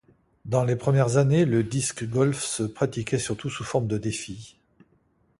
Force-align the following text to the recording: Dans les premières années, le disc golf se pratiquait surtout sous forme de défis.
Dans 0.45 0.63
les 0.63 0.75
premières 0.75 1.17
années, 1.17 1.45
le 1.45 1.61
disc 1.63 2.05
golf 2.05 2.43
se 2.43 2.63
pratiquait 2.63 3.19
surtout 3.19 3.51
sous 3.51 3.63
forme 3.63 3.85
de 3.85 3.99
défis. 3.99 4.57